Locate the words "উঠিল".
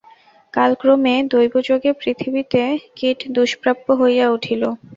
4.29-4.63